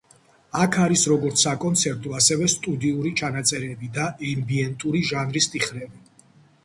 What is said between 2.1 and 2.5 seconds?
ასევე